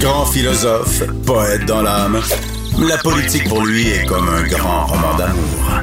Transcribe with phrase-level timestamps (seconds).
[0.00, 2.20] Grand philosophe, poète dans l'âme,
[2.78, 5.82] la politique pour lui est comme un grand roman d'amour.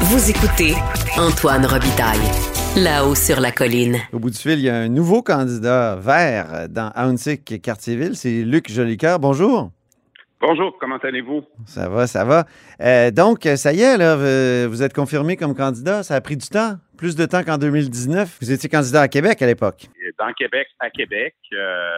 [0.00, 0.74] Vous écoutez
[1.16, 2.18] Antoine Robitaille,
[2.76, 3.98] là-haut sur la colline.
[4.12, 8.16] Au bout du fil, il y a un nouveau candidat vert dans Hauntsic, Quartierville.
[8.16, 9.18] C'est Luc Jolicoeur.
[9.18, 9.70] Bonjour.
[10.42, 11.44] Bonjour, comment allez-vous?
[11.66, 12.46] Ça va, ça va.
[12.80, 14.16] Euh, donc, ça y est, là,
[14.66, 16.02] vous êtes confirmé comme candidat.
[16.02, 18.38] Ça a pris du temps, plus de temps qu'en 2019.
[18.40, 19.86] Vous étiez candidat à Québec à l'époque.
[20.18, 21.90] Dans Québec, à Québec, euh,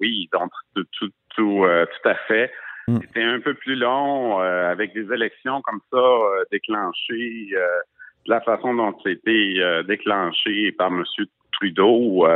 [0.00, 2.50] oui, donc tout, tout, tout, euh, tout à fait.
[2.88, 2.98] Mm.
[3.02, 6.18] C'était un peu plus long avec des élections comme ça
[6.50, 11.04] déclenchées de la façon dont c'était déclenché par M.
[11.52, 12.26] Trudeau.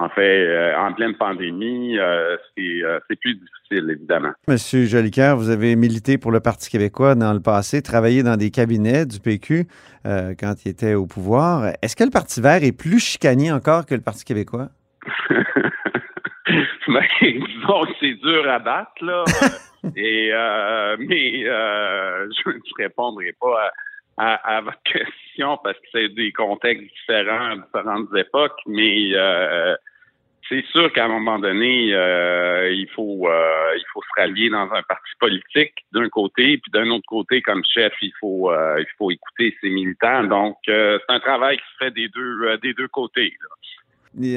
[0.00, 4.30] En fait, euh, en pleine pandémie, euh, euh, c'est plus difficile, évidemment.
[4.46, 8.50] Monsieur Jolicoeur, vous avez milité pour le Parti québécois dans le passé, travaillé dans des
[8.50, 9.66] cabinets du PQ
[10.04, 11.72] quand il était au pouvoir.
[11.82, 14.68] Est-ce que le Parti vert est plus chicanier encore que le Parti québécois?
[16.88, 19.24] ben, disons que c'est dur à battre, là.
[19.96, 20.30] Et,
[20.98, 23.70] mais je ne répondrai pas
[24.16, 29.12] à, votre question parce que c'est des contextes différents, différentes époques, mais
[30.48, 34.68] c'est sûr qu'à un moment donné, euh, il faut euh, il faut se rallier dans
[34.72, 38.86] un parti politique d'un côté, puis d'un autre côté, comme chef, il faut euh, il
[38.96, 40.24] faut écouter ses militants.
[40.24, 43.34] Donc, c'est un travail qui se fait des deux des deux côtés.
[43.40, 43.48] Là.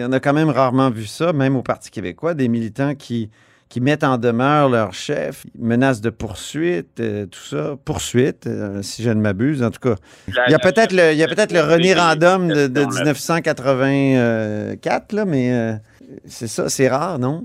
[0.08, 3.30] On a quand même rarement vu ça, même au Parti québécois, des militants qui
[3.70, 7.02] qui mettent en demeure leur chef, menacent de poursuite,
[7.32, 8.50] tout ça, poursuite,
[8.82, 9.64] si je ne m'abuse.
[9.64, 9.96] En tout cas,
[10.28, 15.24] il y a peut-être le, il y a peut-être le renirandum de, de 1984, là,
[15.24, 15.80] mais
[16.26, 17.44] c'est ça, c'est rare, non?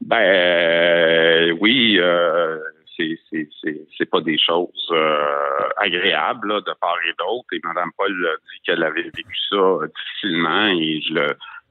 [0.00, 2.58] Ben euh, oui, euh,
[2.96, 7.46] c'est pas des choses euh, agréables de part et d'autre.
[7.52, 11.26] Et Mme Paul a dit qu'elle avait vécu ça difficilement et je le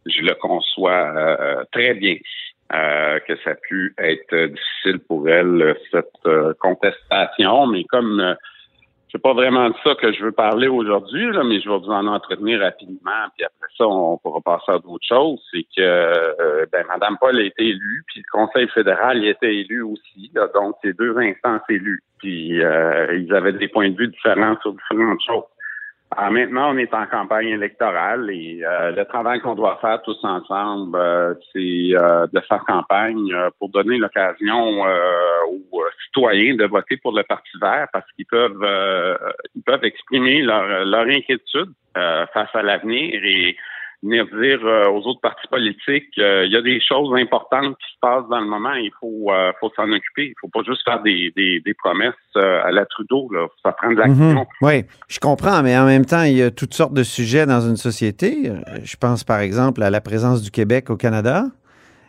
[0.08, 2.16] je le conçois euh, très bien.
[2.70, 8.36] que ça a pu être difficile pour elle, cette contestation, mais comme
[9.16, 12.06] c'est pas vraiment de ça que je veux parler aujourd'hui, mais je vais vous en
[12.06, 15.40] entretenir rapidement, puis après ça, on pourra passer à d'autres choses.
[15.54, 19.56] C'est que euh, ben, Mme Paul a été élue, puis le Conseil fédéral y était
[19.56, 20.32] élu aussi.
[20.54, 22.04] donc, c'est deux instances élues.
[22.18, 25.46] Puis euh, ils avaient des points de vue différents sur différentes choses.
[26.12, 30.18] Alors maintenant, on est en campagne électorale et euh, le travail qu'on doit faire tous
[30.24, 34.82] ensemble, euh, c'est euh, de faire campagne pour donner l'occasion
[35.50, 35.65] aux
[36.16, 38.66] de voter pour le Parti vert parce qu'ils peuvent
[39.66, 43.56] peuvent exprimer leur, inquiétude face à l'avenir et
[44.06, 48.00] venir dire euh, aux autres partis politiques il y a des choses importantes qui se
[48.00, 50.28] passent dans le moment, il faut euh, s'en occuper.
[50.28, 53.48] Il faut pas juste faire des, promesses euh, à la Trudeau, là.
[53.64, 54.42] ça prend de l'action.
[54.42, 54.46] Mhm.
[54.62, 57.62] Oui, je comprends, mais en même temps, il y a toutes sortes de sujets dans
[57.62, 58.52] une société.
[58.84, 61.46] Je pense par exemple à la présence du Québec au Canada.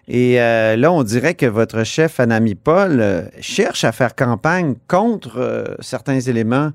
[0.09, 6.21] Et là, on dirait que votre chef, Anami Paul, cherche à faire campagne contre certains
[6.21, 6.71] éléments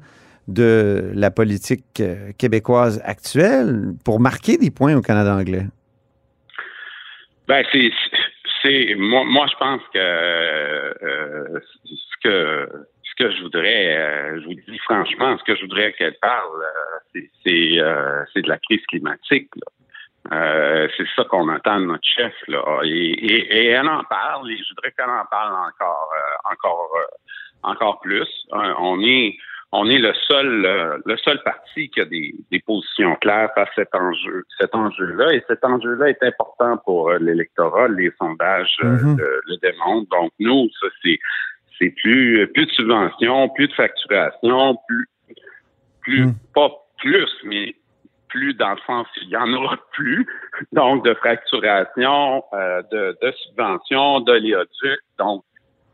[0.47, 5.65] de la politique euh, québécoise actuelle pour marquer des points au Canada anglais?
[7.47, 12.69] Ben, c'est, moi, moi, je pense que euh, ce que
[13.03, 16.63] ce que je voudrais, euh, je vous dis franchement, ce que je voudrais qu'elle parle,
[17.13, 19.49] c'est de la crise climatique.
[20.29, 24.51] C'est ça qu'on entend de notre chef là, et, et, elle en parle.
[24.51, 26.13] Et je voudrais qu'elle en parle encore,
[26.51, 26.91] encore,
[27.63, 28.27] encore plus.
[28.51, 29.37] on est
[29.73, 33.69] on est le seul euh, le seul parti qui a des, des positions claires face
[33.69, 38.75] à cet enjeu cet enjeu-là et cet enjeu-là est important pour euh, l'électorat les sondages
[38.83, 39.17] euh, Mhm.
[39.47, 41.19] le, démontrent donc nous ça c'est
[41.79, 45.07] c'est plus plus de subventions plus de facturation plus
[46.01, 46.33] plus Mhm.
[46.53, 47.73] pas plus mais
[48.31, 50.25] plus dans le sens il y en aura plus
[50.71, 52.43] donc de fracturation
[52.91, 55.43] de, de subventions d'oléoducs donc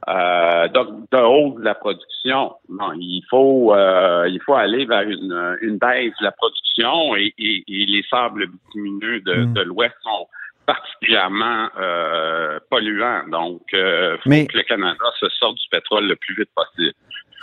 [0.07, 2.53] euh, donc, de haut de la production.
[2.69, 7.33] Non, il faut euh, il faut aller vers une, une baisse de la production et,
[7.37, 9.53] et, et les sables bitumineux de, Mm.
[9.53, 10.27] de l'Ouest sont
[10.65, 13.23] particulièrement euh, polluants.
[13.29, 16.93] Donc, euh, faut Mais- que le Canada se sorte du pétrole le plus vite possible.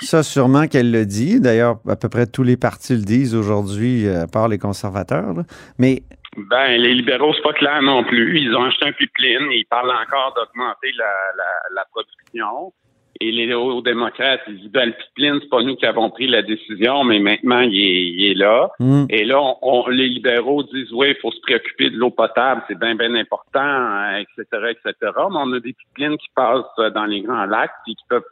[0.01, 1.41] Ça, sûrement qu'elle le dit.
[1.41, 5.33] D'ailleurs, à peu près tous les partis le disent aujourd'hui, euh, à part les conservateurs.
[5.35, 5.43] là.
[5.79, 6.03] Mais
[6.51, 8.41] Ben, les libéraux, c'est pas clair non plus.
[8.41, 9.47] Ils ont acheté un pipeline.
[9.53, 11.05] Ils parlent encore d'augmenter la,
[11.37, 12.73] la, la production.
[13.21, 16.43] Et les néo-démocrates, ils disent, ben, le pipeline, c'est pas nous qui avons pris la
[16.43, 18.71] décision, mais maintenant, il est, il est là.
[18.81, 22.11] hmm, Et là, on, on- les libéraux disent, oui, il faut se préoccuper de l'eau
[22.11, 24.93] potable, c'est bien, bien important, etc., etc.
[25.31, 28.23] Mais on a des pipelines qui passent euh, dans les grands lacs, puis qui peuvent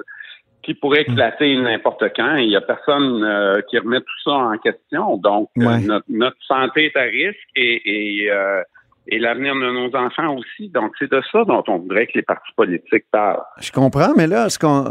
[0.63, 2.37] qui pourrait éclater n'importe quand.
[2.37, 5.17] Il n'y a personne euh, qui remet tout ça en question.
[5.17, 8.63] Donc, euh, notre, santé est à risque et, euh,
[9.09, 10.69] et, l'avenir de nos enfants aussi.
[10.69, 13.43] Donc, c'est de ça dont on voudrait que les partis politiques parlent.
[13.61, 14.85] Je comprends, mais là, ce qu'on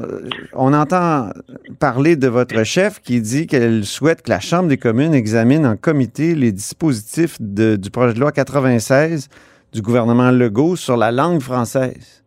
[0.54, 1.30] on entend
[1.80, 5.78] parler de votre chef qui dit qu'elle souhaite que la Chambre des communes examine en
[5.78, 9.30] comité les dispositifs du projet de loi 96
[9.74, 12.21] du gouvernement Legault sur la langue française.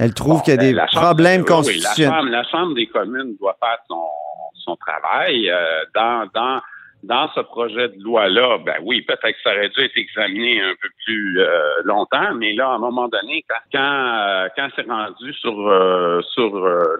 [0.00, 2.24] Elle trouve qu'il y a ben, des problèmes constitutionnels.
[2.24, 5.50] Oui, la, chambre, des communes doit faire son, travail.
[5.50, 6.60] Euh, dans, dans,
[7.02, 10.74] dans ce projet de loi-là, ben oui, peut-être que ça aurait dû être examiné un
[10.80, 15.32] peu plus euh, longtemps, mais là, à un moment donné, quand, euh, quand c'est rendu
[15.34, 15.52] sur,
[16.34, 16.98] sur le,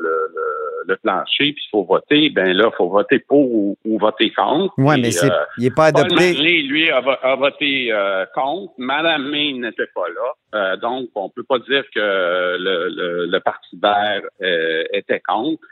[0.87, 4.75] le, plancher, puis il faut voter, ben là, il faut voter pour ou, voter contre.
[4.79, 6.35] Oui, mais c'est, il n'est pas adopté.
[6.35, 7.93] Paul lui, a, a voté
[8.35, 8.73] contre.
[8.79, 10.35] Madame May n'était pas là.
[10.55, 15.63] Euh, donc, on peut pas dire que le, le, Parti vert euh, était contre.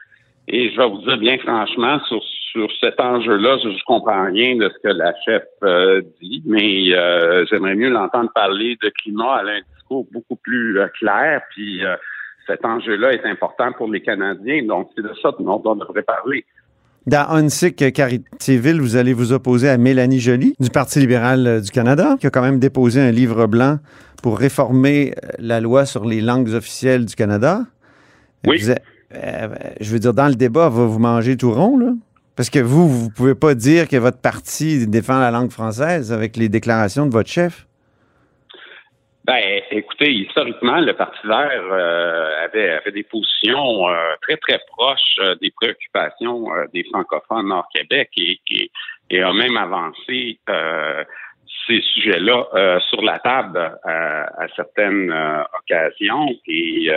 [0.47, 2.23] Et je vais vous dire bien franchement, sur,
[2.53, 6.87] sur cet enjeu-là, je ne comprends rien de ce que la chef euh, dit, mais
[7.51, 9.41] j'aimerais mieux l'entendre parler de climat.
[9.43, 11.83] Elle a un discours beaucoup plus clair, puis
[12.47, 14.63] cet enjeu-là est important pour les Canadiens.
[14.65, 16.45] Donc, c'est de ça dont on devrait parler.
[17.07, 22.17] Dans Unsick Caritéville, vous allez vous opposer à Mélanie Joly du Parti libéral du Canada,
[22.21, 23.79] qui a quand même déposé un livre blanc
[24.23, 27.63] pour réformer euh, la loi sur les langues officielles du Canada.
[28.47, 28.63] Oui.
[29.15, 29.49] Euh,
[29.81, 31.93] je veux dire, dans le débat, va vous manger tout rond, là?
[32.39, 36.37] Parce que vous, vous pouvez pas dire que votre parti défend la langue française avec
[36.37, 37.67] les déclarations de votre chef.
[39.25, 39.43] Ben,
[39.73, 43.87] écoutez, historiquement, le Parti vert euh, avait, des positions
[44.23, 48.41] très, très proches des préoccupations des francophones Nord-Québec et,
[49.11, 50.39] et, a même avancé
[51.69, 56.29] ces sujets-là euh, sur la table euh, à, certaines euh, occasions.
[56.47, 56.91] Et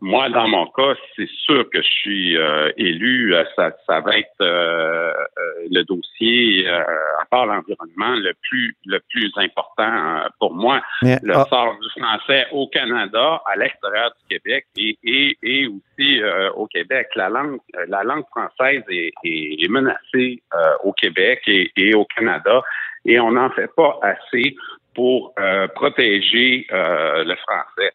[0.00, 2.36] moi, dans mon cas, c'est sûr que je suis
[2.76, 3.34] élu.
[3.56, 10.54] Ça, ça va être le dossier, à part l'environnement, le plus le plus important pour
[10.54, 10.82] moi.
[11.02, 11.46] le ah.
[11.48, 16.20] sort du français au Canada, à l'extérieur du Québec et, et, et aussi
[16.54, 17.08] au Québec.
[17.16, 17.58] La langue
[17.88, 20.42] la langue française est, est menacée
[20.84, 22.62] au Québec et, et au Canada
[23.06, 24.56] et on n'en fait pas assez
[24.94, 27.92] pour euh, protéger euh, le français.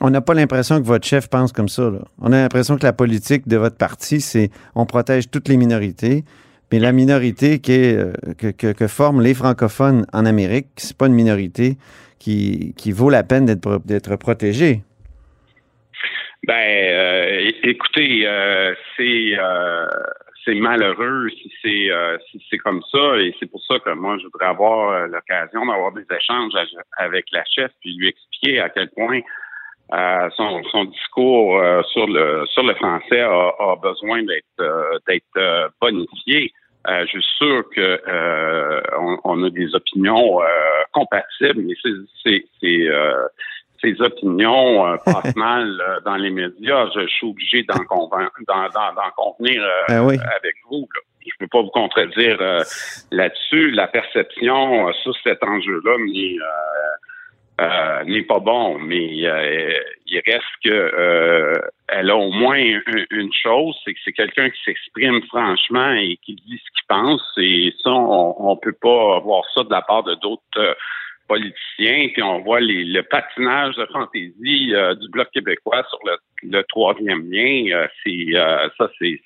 [0.00, 1.90] On n'a pas l'impression que votre chef pense comme ça.
[2.20, 6.22] On a l'impression que la politique de votre parti, c'est on protège toutes les minorités,
[6.70, 11.76] mais la minorité euh, que, que, forment les francophones en Amérique, c'est pas une minorité
[12.18, 14.82] qui, qui vaut la peine d'être protégée.
[16.46, 18.26] Ben, écoutez,
[18.96, 19.36] c'est
[20.48, 24.16] c'est malheureux si c'est euh, si c'est comme ça et c'est pour ça que moi
[24.18, 26.52] je voudrais avoir euh, l'occasion d'avoir des échanges
[26.96, 29.20] avec la chef puis lui expliquer à quel point
[29.92, 31.62] euh, son, son discours
[31.92, 36.52] sur le sur le français a, besoin d'être d'être bonifié.
[36.86, 38.00] je suis sûr que
[39.24, 40.40] on, a des opinions
[40.92, 42.86] compatibles, mais c'est c'est
[43.82, 48.30] ses opinions euh, passent mal euh, dans les médias, je, suis obligé d'en convenir
[49.62, 50.88] euh, ben avec vous.
[51.20, 52.38] Je ne peux pas vous contredire
[53.10, 53.70] là-dessus.
[53.72, 55.98] La perception sur cet enjeu-là
[58.06, 64.00] n'est pas bon, mais il reste que elle a au moins une, chose, c'est que
[64.04, 67.22] c'est quelqu'un qui s'exprime franchement et qui dit ce qu'il pense.
[67.38, 70.76] Et ça, on, peut pas voir ça de la part de d'autres
[71.28, 75.98] politiciens, puis on voit les, le patinage de fantaisie euh, du Bloc québécois sur
[76.42, 77.76] le, troisième lien.
[77.76, 79.20] Euh, c'est euh, ça, c'est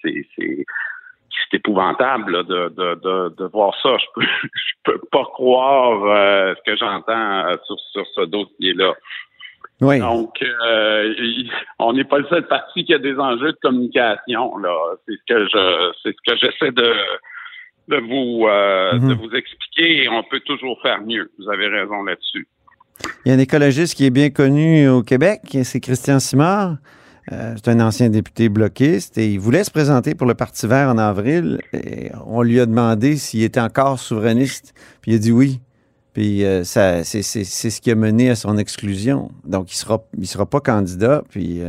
[1.50, 3.96] c'est épouvantable de, de, de, de, voir ça.
[3.98, 8.94] Je peux je peux pas croire ce que j'entends sur, sur ce dossier-là.
[9.80, 9.98] Oui.
[9.98, 10.38] Donc,
[11.78, 14.56] on n'est pas le seul parti qui a des enjeux de communication.
[14.58, 16.94] Là, c'est ce que je, c'est ce que j'essaie de
[17.88, 19.14] de vous, euh, de mhm.
[19.14, 21.30] vous expliquer on peut toujours faire mieux.
[21.38, 22.46] Vous avez raison là-dessus.
[23.24, 26.76] Il y a un écologiste qui est bien connu au Québec, c'est Christian Simard.
[27.30, 30.88] Euh, c'est un ancien député bloquiste et il voulait se présenter pour le Parti vert
[30.88, 31.60] en avril.
[31.72, 34.74] Et on lui a demandé s'il était encore souverainiste.
[35.00, 35.60] Puis il a dit oui.
[36.14, 39.30] Puis euh, ça, c'est, ce qui a mené à son exclusion.
[39.44, 41.22] Donc il sera, il sera pas candidat.
[41.30, 41.62] Puis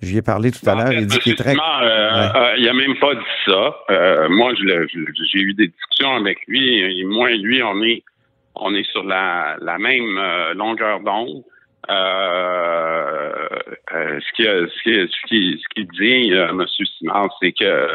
[0.00, 0.92] je lui ai parlé tout à l'heure.
[0.92, 1.54] Il dit qu'il est très.
[1.54, 3.76] Euh, euh, il n'a même pas dit ça.
[3.90, 6.78] Euh, moi, j'ai eu des discussions avec lui.
[6.78, 8.04] Et moi et lui, on est,
[8.54, 11.42] on est sur la, la même longueur d'onde.
[14.20, 16.64] Ce qu'il ce qui, ce qui dit, M.
[16.98, 17.88] Simard, c'est que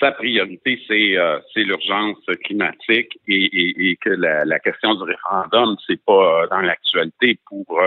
[0.00, 1.16] sa priorité, c'est
[1.52, 6.60] c'est l'urgence climatique et, et, et, que la, la question du référendum, c'est pas dans
[6.60, 7.80] l'actualité pour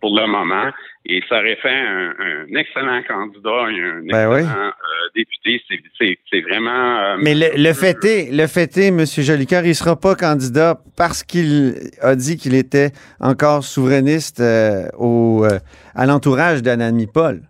[0.00, 0.70] pour le moment.
[1.06, 4.40] Et ça aurait fait un, un excellent candidat et un Ben oui.
[4.40, 5.62] excellent euh, député.
[6.30, 6.98] C'est- vraiment...
[6.98, 9.04] euh, Mais le, le fait est, le fait est, M.
[9.06, 12.90] Jolicoeur, il sera pas candidat parce qu'il a dit qu'il était
[13.20, 15.58] encore souverainiste euh, au, euh,
[15.94, 17.42] à l'entourage d'Anami Paul.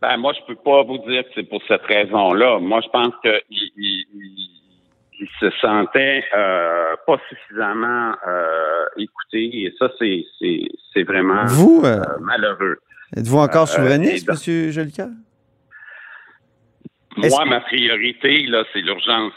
[0.00, 2.58] Ben, moi, je peux pas vous dire que c'est pour cette raison-là.
[2.60, 4.57] Moi, je pense qu'il il, il- il
[5.40, 12.78] se sentait euh, pas suffisamment euh, écouté et ça, c'est vraiment Vous, euh, euh, malheureux.
[13.16, 14.70] êtes-vous encore souverainiste, M.
[14.70, 15.08] Jolicoeur?
[17.16, 19.32] Moi, que- ma priorité, là, c'est l'urgence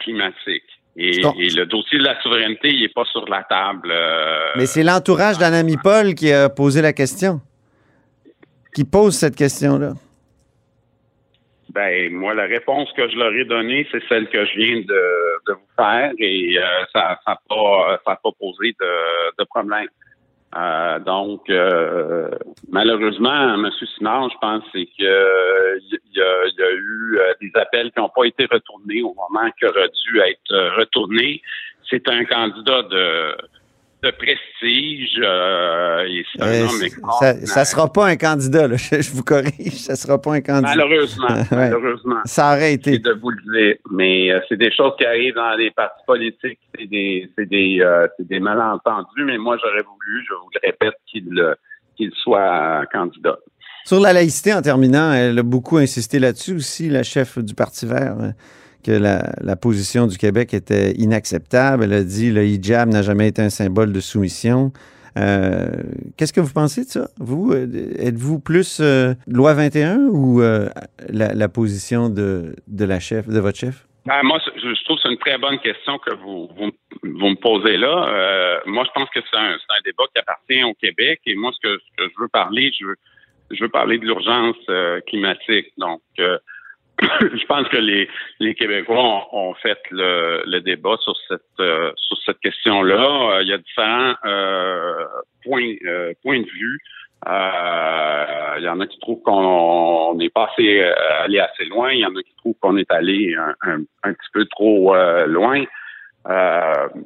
[0.00, 0.64] climatique.
[0.98, 3.92] Et, et le dossier de la souveraineté, il est pas sur la table.
[4.56, 7.42] Mais c'est l'entourage d'Anami Paul qui a posé la question.
[8.74, 9.92] Qui pose cette question-là.
[11.76, 15.42] Ben, moi, la réponse que je leur ai donnée, c'est celle que je viens de,
[15.46, 19.88] de vous faire et euh, ça n'a pas, ça pas posé de, de problème.
[20.56, 22.30] Euh, donc, euh,
[22.70, 23.68] malheureusement, M.
[23.94, 27.92] Simard, je pense c'est que euh, il y, a, y a eu euh, des appels
[27.92, 31.42] qui n'ont pas été retournés au moment qui aurait dû être euh, retournés.
[31.90, 33.36] C'est un candidat de,
[34.02, 37.48] de prestige euh, et c'est un homme ça, extraordinaire.
[37.48, 38.76] ça sera pas un candidat, là.
[38.76, 39.72] Je, je vous corrige.
[39.78, 40.74] Ça sera pas un candidat.
[40.76, 41.70] Malheureusement, Ouais.
[41.70, 42.20] malheureusement.
[42.24, 42.98] Ça aurait été.
[42.98, 43.76] de vous le dire.
[43.90, 47.78] Mais euh, c'est des choses qui arrivent dans les partis politiques, c'est des, c'est des,
[47.80, 49.24] euh, c'est des malentendus.
[49.24, 51.56] Mais moi, j'aurais voulu, je vous le répète, qu'il
[51.96, 53.38] qu'il soit candidat.
[53.86, 57.86] Sur la laïcité, en terminant, elle a beaucoup insisté là-dessus aussi, la chef du Parti
[57.86, 58.16] vert,
[58.86, 61.84] que la, position du Québec était inacceptable.
[61.84, 64.72] Elle a dit le hijab n'a jamais été un symbole de soumission.
[65.18, 65.66] Euh,
[66.16, 67.08] Qu'est-ce que vous pensez de ça?
[67.18, 67.66] Vous, euh,
[67.98, 70.40] êtes-vous plus euh, loi 21 ou
[71.08, 73.86] la, position de, de la chef, de votre chef?
[74.04, 76.70] Ben, moi, je trouve que c'est une très bonne question que vous, vous,
[77.02, 78.60] me posez là.
[78.66, 81.20] Moi, je pense que c'est un, un débat qui appartient au Québec.
[81.26, 82.96] Et moi, ce que, ce que je veux parler, je veux,
[83.50, 84.56] je veux parler de l'urgence
[85.08, 85.72] climatique.
[85.76, 86.02] Donc,
[87.20, 88.08] je pense que les,
[88.40, 93.36] les Québécois ont, ont fait le, le débat sur cette euh, sur cette question-là.
[93.36, 95.04] Euh, il y a différents euh,
[95.44, 96.80] points euh, points de vue.
[97.28, 101.92] Euh, il y en a qui trouvent qu'on on est passé euh, allé assez loin.
[101.92, 104.94] Il y en a qui trouvent qu'on est allé un, un, un petit peu trop
[105.26, 105.64] loin.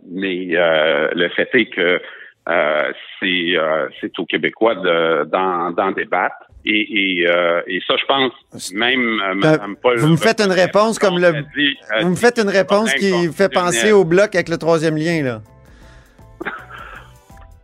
[0.08, 2.00] Mais le fait est que
[2.50, 6.34] euh, c'est euh, c'est aux Québécois de- d'en d'en débattre.
[6.66, 9.00] Et, et, euh, et ça, je pense, même
[9.36, 9.96] Mme Paul.
[9.98, 13.32] vous me faites une réponse comme le- dit- Vous me dit faites une réponse qui
[13.32, 15.40] fait penser au bloc avec le troisième lien, là.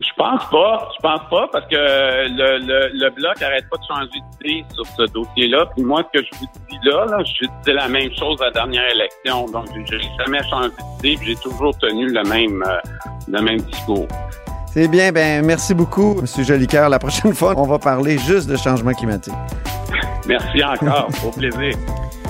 [0.01, 0.89] Je pense pas.
[0.97, 4.87] Je pense pas parce que le, le, le bloc arrête pas de changer d'idée sur
[4.87, 5.67] ce dossier-là.
[5.75, 8.47] Puis moi, ce que je vous dis là, là je disais la même chose à
[8.47, 9.47] la dernière élection.
[9.47, 10.71] Donc, j'ai jamais changé
[11.03, 11.19] d'idée.
[11.23, 12.65] J'ai toujours tenu le même
[13.29, 14.07] le même discours.
[14.77, 16.45] C'est bien, ben merci beaucoup, M.
[16.45, 16.91] Jolicoeur.
[16.91, 19.33] La prochaine fois, on va parler juste de changement climatique.
[20.29, 21.09] Merci encore.
[21.25, 21.75] Au plaisir.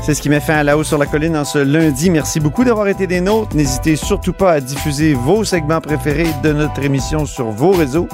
[0.01, 2.09] C'est ce qui met fin à la hausse sur la colline en ce lundi.
[2.09, 3.57] Merci beaucoup d'avoir été des nôtres.
[3.57, 8.07] N'hésitez surtout pas à diffuser vos segments préférés de notre émission sur vos réseaux.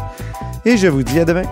[0.64, 1.42] Et je vous dis à demain.